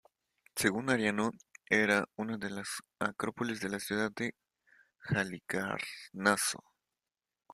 Según 0.55 0.89
Arriano, 0.89 1.29
era 1.69 2.05
una 2.15 2.35
de 2.35 2.49
las 2.49 2.69
acrópolis 2.97 3.59
de 3.59 3.69
la 3.69 3.79
ciudad 3.79 4.11
de 4.15 4.33
Halicarnaso. 4.99 6.63